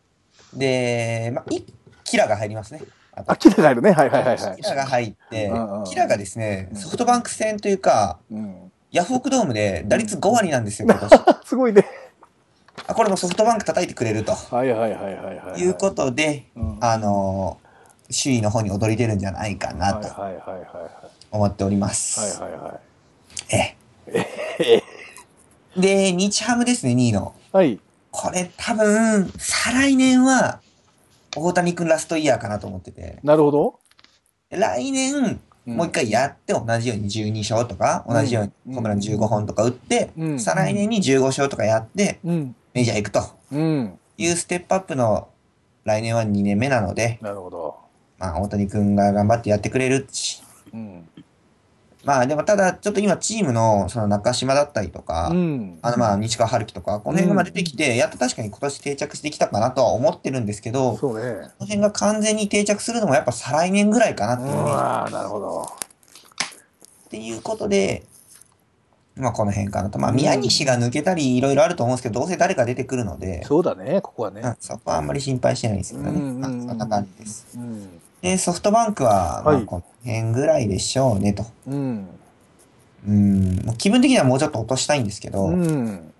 [0.54, 1.62] で、まあ、い
[2.04, 2.82] キラが入りますね。
[3.14, 3.92] あとあ、キラがいるね。
[3.92, 4.62] はいはいはいはいキ。
[4.62, 8.72] ラが入ってうんうん、キラがですねう、んソフトバンク戦というか、うん。
[8.90, 11.20] ヤフオクドームで打率5割なんですよ、今年。
[11.46, 11.84] すごいね。
[12.86, 15.60] あこれもソフトバンク叩いてくれるとはいはいはいはいはい。
[15.60, 17.68] いうことで、うんあのー
[18.10, 22.38] 首位の方に躍り出るんじゃないかなとはいはいはいはい思っております。
[22.40, 22.50] はい。
[22.50, 22.80] はいはいはい。
[23.50, 23.76] え
[24.08, 24.82] え。
[25.80, 27.34] で、日ハムですね、2位の。
[27.52, 27.78] はい。
[28.10, 30.60] これ多分、再来年は、
[31.36, 33.78] 大谷君ラストイヤーかなと思ってて、なるほど。
[34.50, 42.56] 来年、うんもう一回やって同じように12勝とか、うん同じようにホームラン15本とか打って、うん再来年に15勝とかやって、うん。
[42.72, 43.22] メジャー行くと
[43.52, 43.98] うん。
[44.16, 45.28] いうステップアップの
[45.84, 47.76] 来年は2年目なので、なるほど。
[48.18, 51.08] まあ、大谷君が頑張ってやってくれるし、うん。
[52.04, 55.78] まあ、でもただ、ちょっと今チームのその中島だったりとか、うん。
[55.82, 61.32] あのまあ、西川春樹とか、この辺がまあ出てきて、やっと確かに今年定着してきたかなとは思ってるんですけど、こそうね。
[61.32, 64.58] の辺が完全に定着するのもやっぱ再来年ぐらいかなっうていう、ん。
[64.68, 65.62] ああ、なるほど。
[67.06, 68.04] っていうことで、
[69.16, 69.98] まあこの辺かなと。
[69.98, 74.56] まあ宮西が抜けたりいろいろあると思うんですけど、どうせ誰か出てくるので、そうだね、ここはうんね。
[74.60, 76.10] そこはあんまり心配してないんですけどね。
[76.10, 77.46] うんうんそんな感じです。
[77.56, 78.00] うん。
[78.22, 81.46] で、ソフトバンクは、まはいあこの辺ぐらいでしょうねと。
[81.66, 82.08] うん。
[83.06, 86.12] うん、気分的にはもうちょっと落としたいんですけど、うん。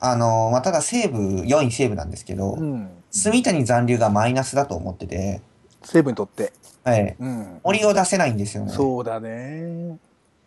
[0.00, 2.88] あの、まあただ西武、4位西武なんですけど、うん。
[3.10, 5.40] 住谷残留がマイナスだと思ってて、
[5.82, 6.52] 西武にとって。
[6.84, 7.16] はい。
[7.18, 7.60] うん。
[7.64, 8.72] 森を出せないんですよね。
[8.72, 9.98] そうだね。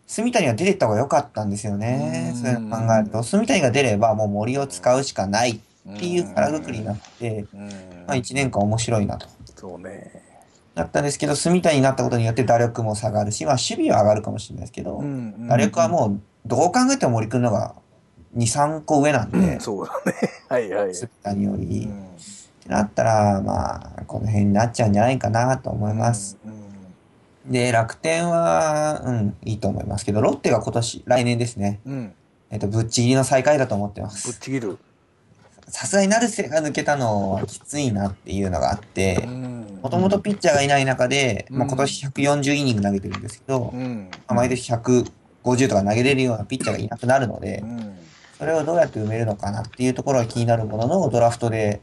[0.08, 2.32] 住谷は出てった方が良かったんですよね。
[2.34, 7.62] うんそういうの考えると、住谷が出ればもう森を使うしかないっていう腹くくりになって、うん。
[8.08, 9.28] まあ1年間面白いなと。
[9.56, 10.29] そうね。
[10.80, 17.76] だったんですけど、住谷になったことによって打力も下がるし、まあ守備は上がるかもしれないですけど、ん打力はもうどう考えても森君のが
[18.38, 20.14] 2、3個上なんで、うん、そうだね。
[20.48, 20.96] はいはい。
[20.96, 21.86] 住谷より。
[21.86, 22.06] っうん
[22.64, 26.38] てなったら、まあ、この辺になっちゃうんじゃないかなと思います。。
[26.46, 26.60] うん
[27.50, 31.80] で、楽天は、うん、いいと思いますけど、ロッテが今年、来年ですね。
[31.84, 32.14] うん。
[32.52, 34.40] えっと、ぶっちぎりの最下位だと思ってまぶっす。
[34.40, 34.78] ちぎる。
[35.70, 39.80] さすがに成瀬が抜けたのはきついなっていうのがあってう、ん。
[39.82, 44.10] もともとピッチャーがいない中で、まあ、うん今年140イニング投げてるんですけど、うん。
[44.12, 47.96] まあ毎年150とか投げれるようなピッチャーがいなくなるのでう、ん。
[48.38, 51.82] それをどうやって埋めるのかなっていうところが気になるものの、ドラフトで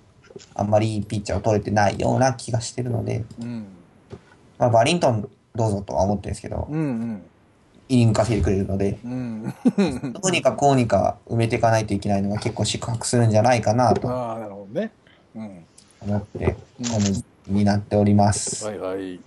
[0.54, 3.66] あんまりいいピッチャーを取れてないような気がしてるので、うん。
[4.58, 7.22] まあ、バリントンどうぞとは思ってるんですけど、うん。
[7.88, 9.54] イニング稼いでくれるので、うん。
[10.12, 14.92] どうにかこうにか埋めていかないといけないのが結構宿泊するんじゃないかなとああ、なるほどね。
[15.34, 15.64] うん。
[16.00, 16.60] 思って、うんこ
[17.00, 18.66] のになっております。
[18.66, 19.20] はいはい。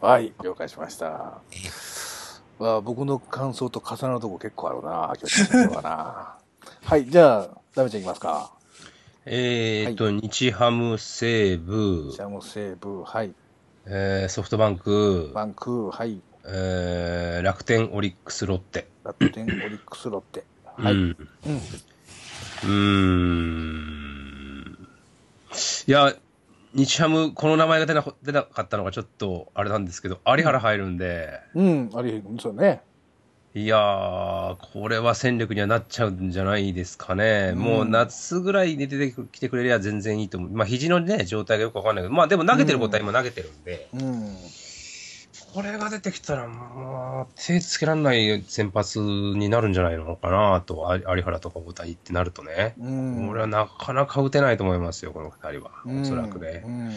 [0.00, 1.40] はい、了解しました。
[2.58, 6.36] まあ、僕の感想と重なるとこ結構あるな、今日はな。
[6.84, 8.52] はい、じゃあ、ダメちゃんいきますか。
[9.24, 13.32] えーっと、日ハム、西武シ、ャム西武、はい。
[13.86, 16.20] えーソフトバンク、バンク、はい。
[16.44, 18.86] えー楽天、オリックス、ロッテ。
[19.04, 20.44] 楽天、オリックス、ロッテ。
[20.76, 20.94] はい。
[20.94, 21.16] うん。
[22.64, 24.78] うん。
[25.86, 26.14] いや、
[26.74, 32.82] 日ハム、この名前が出な出なかったのがちょっとあれなんですけど、有原入るんで、うん、あり、そうね。
[33.54, 37.50] いやー、これは戦力にはなっちゃうんじゃないですかね。
[37.54, 40.50] うんもう夏ぐらいに出てきてくれりゃ全然いいと思う。
[40.50, 44.36] まあ、肘のね、状態がよくわかんないけど、まあでも投げてることは今投げてるんで、うん。
[45.52, 52.74] これが出てきたら、まあ、手つけられない先発になるんじゃないのかなと、あ有原とか大谷ってなるとね。
[52.78, 53.28] うん。
[53.28, 55.72] 俺はなかなか打てないと思いますよ、この二人は。
[55.86, 56.62] おそらくね。
[56.64, 56.92] うん。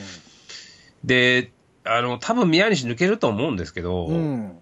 [1.03, 1.51] で、
[1.83, 4.59] あの、多分宮西抜けると思うんですけど、うん。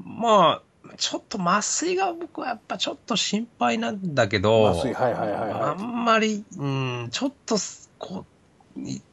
[0.00, 0.62] まあ、
[0.96, 8.24] ちょっと麻酔が僕はやっぱちょっと心配なんだけど、麻酔、はいはいはいあはんまり、うん、ちょっとす、こ
[8.76, 9.04] いこ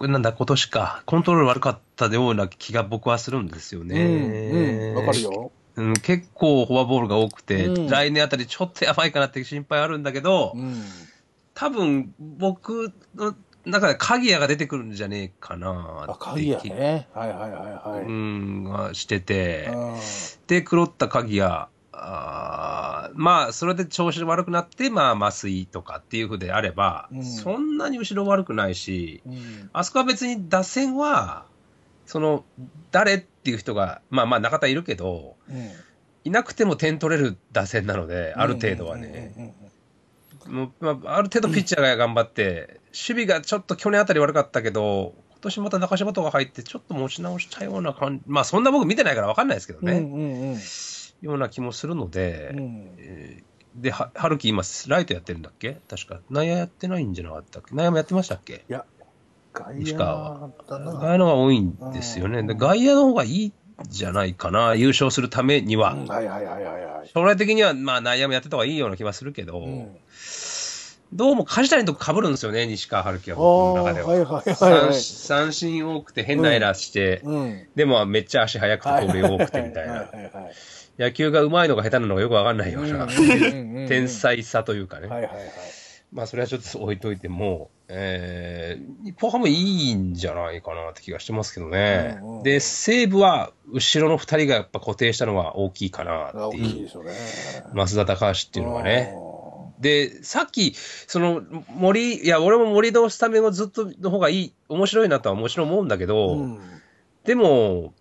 [0.00, 3.86] なんだ、今年か、コントロール悪かったような気が僕はするんですよい。
[3.86, 4.04] ね。
[4.04, 5.52] うん、うん、わかるよ。
[5.76, 10.82] うん、結構フォアボールが多くて、うん来年あたりちょっとやばいかなって心配あるんだけど、うん。
[11.54, 17.08] 多分僕の中で鍵谷が出てくるんじゃねえかなあ、って鍵やね。
[17.12, 18.04] はいはいはいはい。
[18.04, 19.94] うん、がしてて、うん
[20.46, 29.70] で、黒った鍵谷、あーまあ、それで調子悪くなって、まあ、麻酔とかっていうふうであれば、うんそんなに後ろ悪くないし、うん。
[29.72, 31.46] あそこは別に打線は、
[32.06, 32.44] その、
[32.90, 35.70] 誰っていう人が、まあまあ中田いるけど、うん。
[36.24, 39.54] いなくても点取れる打線なので、ある程度はね。
[40.46, 40.70] ま
[41.06, 50.58] あ、ある程度ピッチャーが頑張って、守備がちょっと去年あたり悪かったけど、今年また中島とか入って、ちょっと持ち直したような感じ、まあそんな僕見てないから分かんないですけどね、うんうんうん
[51.24, 53.44] ような気もするので、うんえー
[53.76, 55.78] で、は春樹今、ライトやってるんだっけ？
[55.88, 56.20] 確か。
[56.30, 57.74] 内野やってないんじゃなかったっけ？
[57.74, 58.64] 内野もやってましたっけ？
[59.52, 60.92] 外西川野だな。
[60.92, 62.44] 外野が多いんですよね。
[62.44, 63.52] で外野の方がいいん
[63.88, 65.94] じゃないかな、優勝するためには。
[65.94, 67.10] うんはいはいはいはいはい。
[67.12, 69.96] 将来的には、まあ内野もやってた方がいいような気はするけど、うん
[71.12, 74.08] どうも梶谷と被るんですよね、西川春樹はあ僕のあ、中では。
[74.08, 74.94] はいはいはいはい。
[74.94, 77.68] 三三振多くて変なエラーして、うん。
[77.76, 80.10] でもめっちゃ足速くて盗塁多くてみたいな。
[80.98, 85.08] 野球が上手いのか下手なのかよくわかんないような、天 天才さというかね。
[85.08, 85.44] はいはいはい。
[86.12, 92.18] まあそれはちょっと置いといても、えー、日本ハムいいんじゃないかなって気がしてますけどね。
[92.22, 96.64] うんうんで、西武は後ろの二人がやっぱ固定したのは大きいかな大っていう。
[96.64, 97.12] きいでしょうね。
[97.74, 99.12] 増田高橋っていうのはね。
[99.16, 106.06] あで、さっき、その森、いや、俺も森のスタメンをずっとの方がいい、面白いなとはもちろん思うんだけー。
[106.06, 106.58] ど、うん
[107.24, 107.94] でも、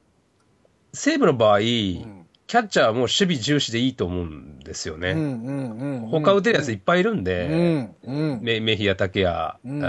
[0.93, 2.12] 西武の場合、うん
[2.53, 5.13] キャッチャーはもう守備重視でいいと思うんですよね。
[5.13, 6.07] うんうんうん。
[6.09, 8.39] 他打てるやついっぱいいるんうで、んうん。
[8.43, 9.83] メメヒア、竹谷、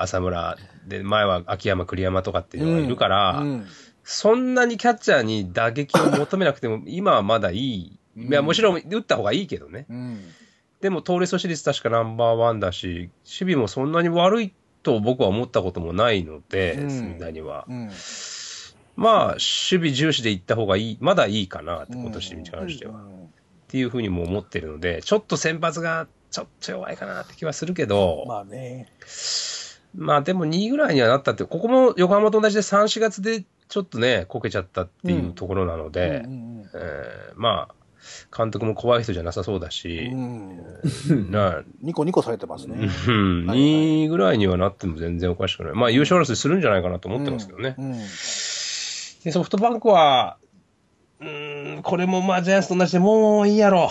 [0.00, 0.56] 浅村、
[0.88, 3.66] で、前は秋山、栗山とかっていうのがいるから、うん
[4.02, 7.98] そんなにキャッチャーに打撃を求めなくても、 今はまだいい。
[8.16, 9.86] いや、もちろん打った方がいいけどね。
[9.88, 10.20] うん。
[10.80, 14.52] でも、盗塁阻止率確かナンバーワンだし、守備もそんなに悪い
[14.82, 17.66] と僕は思ったこともないので、うん隅田には。
[18.98, 19.02] うん。
[19.02, 22.94] まあ、守備重視でいった方がいい、まだいいかなって、今年に関しては。
[22.94, 28.88] っていうふうにも思ってるので、ちょっと先発がちょっと弱いかなって気はするけど、まあ、まあね。
[30.24, 36.24] でも2位ぐらいにはなったって、ここも横浜と同じで3、4月でちょっとね、こけちゃったっていうところなので、
[37.36, 37.74] まあ、
[38.34, 41.30] 監督も怖い人じゃなさそうだしう、ん。
[41.30, 42.88] なニコニコされてますね。
[43.06, 45.72] うん、はい2位ぐらいにはなっても全然おかしくない。
[45.74, 47.74] まあ優勝争いするんじゃないかなと思ってますけどね。
[47.78, 47.94] うん。
[49.28, 50.38] でソフトバンクは、
[51.20, 53.90] うーん、これもまあジャイアンツと同じでもういいやろ。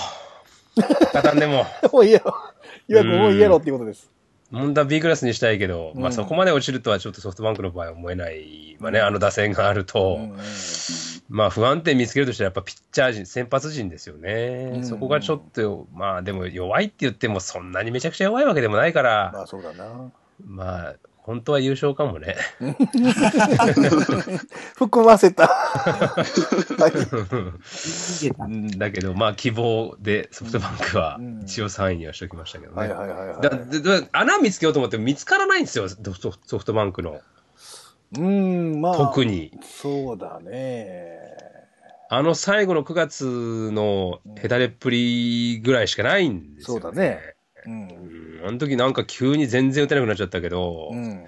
[0.75, 1.65] 勝たんでも。
[1.93, 2.33] もういいやろ。
[2.87, 4.09] いわくもういいやろっていうことです。
[4.49, 10.19] 問題は B クラスにしたいけど、まうんあそこまで落ちるとはちょっとソフトバンクの場合は思えないわね、あの打線があると。
[11.29, 14.71] まあ不安定見つけるとしたらやっぱピッチャー陣、先発陣ですよね。
[14.75, 20.11] うんそこがちょっと、まあでも弱いって言ってもそんなにめちゃくちゃ弱いわけでもないから、まあそうだな。
[20.45, 20.95] まあ
[21.27, 22.37] 本当は優勝かもね。
[24.77, 25.49] 含ませた。
[28.77, 32.89] だけどまあ希望でソフトバンクはうん一応3位にはしておきましたけどね。
[34.13, 37.19] 穴見つけようと思っても見つからないんですよ、ソフトバンクの。
[38.17, 38.97] うん、まあ。
[38.97, 39.51] 特に。
[39.61, 41.19] そうだね。
[42.09, 47.35] あの最後の9月のヘタレっぷりぐらいしかないんですよ、そうだね。
[47.67, 47.69] う。
[47.69, 48.47] うんん。
[48.47, 51.25] あの時なんか急に全然打てなくなっちゃったけど、うん。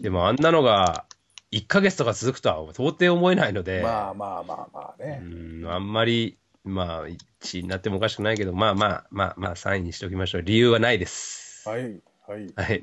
[0.00, 1.04] でもあんなのが
[1.50, 5.20] 1ヶ月とか続くとは到底思えないので、まあまあまあまあうね。
[5.20, 10.42] ん、あんまり、まあ、1位になってもおかしくないけど、まあまあまあまあ3位にしておきましょう。
[10.42, 11.68] 理由はないです。
[11.68, 11.82] はい。
[12.26, 12.52] はい。
[12.54, 12.80] はい。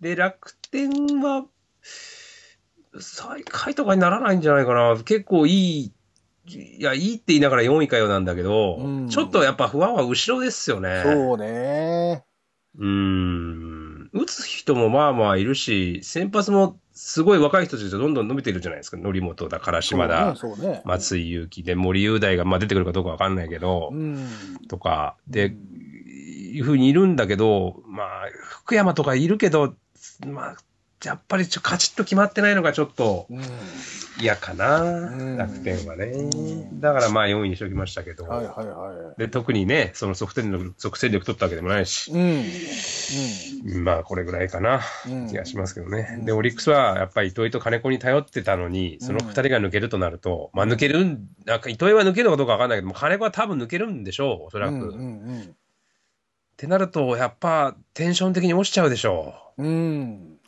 [0.00, 1.44] で、楽天は、
[2.98, 4.96] 最下位とかにならないんじゃないかな。
[5.04, 5.92] 結構いい、
[6.58, 11.02] いや、いいって言いながら4位かよなんだけど、うんちょっとやっぱ不安は後ろですよね。
[11.04, 12.24] そうね。
[12.78, 14.10] うーん。
[14.12, 18.96] 打つ人もまあまあいるし、先発もすごい若い人たちとどんどん伸びてるじゃないですか。
[18.96, 20.68] 則本だ、唐島だ、ね。
[20.68, 20.82] ね。
[20.84, 24.28] 松井裕樹で、森雄大がまあ出てくるかどうかわかんないけど、うん。
[24.68, 25.54] とか、で、
[26.52, 28.08] いうふうにいるんだけど、まあ、
[28.48, 29.74] 福山とかいるけど、
[30.26, 30.56] まあ、
[31.04, 33.40] やっぱりちょカチッと決まってないのがちょっとうん。
[34.20, 36.24] 嫌かな、うん楽天はねう。
[36.26, 42.14] んだからまあ4位にしておきましたけど、はいはいはで特にね、その即戦力、即戦力取ったわけでもないしい。、
[43.74, 43.84] うん。
[43.84, 46.16] まあこれぐらいかな、うん気がしますけどね。
[46.18, 54.74] うんで、オリックスはやっぱり糸井と金子に頼ってたのに、その二人が抜けるとなると、まあ抜けるん、なんか糸井は抜けるのかどうかわかんないけども、金子は多分抜けるんでしょう、おそらく。
[54.74, 54.92] うんうっ
[55.48, 55.56] ん
[56.58, 59.66] てなると、やっぱテンション的に落ちちゃうでしょうん。
[59.66, 60.39] うん。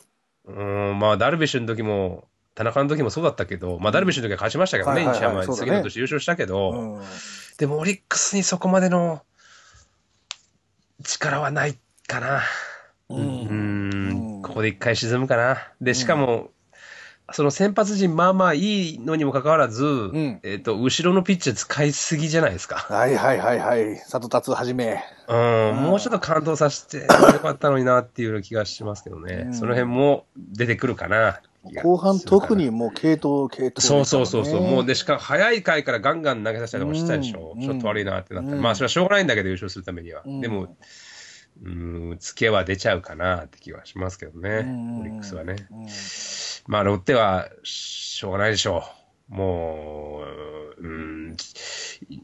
[1.03, 7.03] まあダルビッシュの時も、田中の時もそうだったけど、まあダルビッシュの時は勝ちましたけどね、西山次の年優勝したけど、うん。
[7.57, 9.21] でもオリックスにそこまでの
[11.03, 12.41] 力はないかな。
[13.09, 13.21] う。
[13.21, 15.57] ん、ここで一回沈むかな。
[15.81, 16.51] で、しかも、
[17.33, 20.39] その先発陣、まあまあいいのにもかかわらず、ん。
[20.43, 22.75] えっ、と、後ろのピッチャー使いすぎじゃないですか。
[22.75, 23.97] はいはいはいはい。
[23.97, 25.03] 里達はじめ。
[25.27, 29.45] うん、もうちょっと感動させてよかったのになっていう気がしますけどね。
[29.47, 29.53] うん。
[29.53, 31.41] その辺も出てくるかな。
[31.81, 37.61] 後半特にもう系統、系統、そうそうそうそう、もうで、しかも早い回からガンガン投げさせたりとかしたでしょ、うん。
[37.61, 38.61] ちょっと悪いなってなって、うん。
[38.61, 40.23] まあそれはしょうがないんだけど、優勝するためには。
[40.25, 40.41] うん。
[40.41, 40.75] でも、
[41.63, 44.99] うん、ツケは出ちゃうかなって気はしますけどね、うん。
[45.01, 45.55] オリックスはね。
[46.67, 48.83] うんまあ、ロッテはしょうがないでしょ
[49.29, 49.35] う。
[49.35, 50.21] も
[50.79, 51.37] う、うん、
[52.09, 52.21] い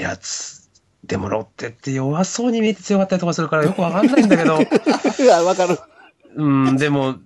[0.00, 0.70] やつ、
[1.04, 4.58] でもロッテって弱そうに見えて強かったりとかするからよくわかんないんだけど、
[5.22, 5.78] いや、わかる。
[6.34, 7.16] うん、でも、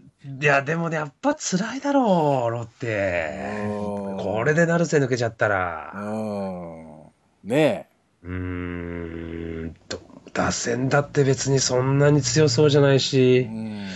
[0.41, 3.41] いや、でもね、やっぱ辛いだろう、ロッテ。
[3.71, 5.93] うんこれで成瀬抜けちゃったら。
[5.95, 7.03] うん。
[7.45, 7.89] ね
[8.25, 10.01] うーんと、
[10.33, 12.99] 打線だって別にそんなに強そうじゃないえ。
[12.99, 13.87] しう、ん。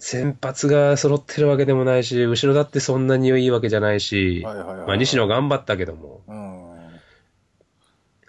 [0.00, 6.60] 先発が揃ってるわけでもないし、後ろだってそんなにいいわけじゃないし、はいはいはいまあ西野頑張ったけども、うん。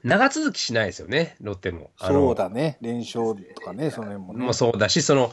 [0.04, 1.92] 長続きしないですよね、ロッテも。
[1.98, 2.78] そうだね。
[2.82, 4.44] 連勝とかね、その辺もね。
[4.44, 5.32] もうそうだし、その、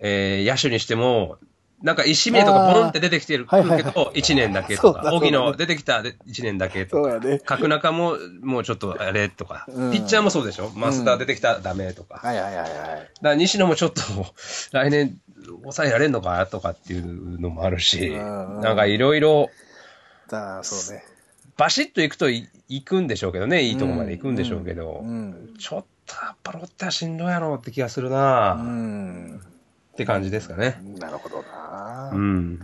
[0.00, 1.38] えー野手にしても、
[1.86, 3.62] なんか石名とかポンって出てきてるけど、
[4.12, 7.20] 1年だけとか、荻野出てきた1年だけとか。
[7.44, 9.92] 角中ももうちょっとあれとか、うん。
[9.92, 12.70] ピッチャーもそうでしょ、増田出てきたらダメとか、はいはいはいはい。
[12.70, 14.02] だから西野もちょっと
[14.72, 15.16] 来年
[15.62, 19.48] 抑えられんのかとかっていうのもあるし、うんなんかいろいろ
[20.28, 21.04] だそうね。
[21.56, 25.54] バシッと行くとい行くんでしょうけどね、いいとこまで行くんでしょうけど、うん。
[25.56, 29.55] ちょっとやっぱロッテはしんどいやろうって気がするな、う
[29.96, 29.98] っん。
[29.98, 30.76] て感じですかね。
[30.98, 32.10] なるほどな。
[32.12, 32.60] うん。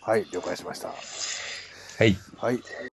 [0.00, 0.88] はい、了解しました。
[1.98, 2.16] はい。
[2.36, 2.91] はい。